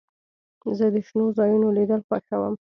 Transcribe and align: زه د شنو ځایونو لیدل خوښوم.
زه 0.77 0.85
د 0.93 0.95
شنو 1.07 1.25
ځایونو 1.37 1.67
لیدل 1.77 2.01
خوښوم. 2.07 2.53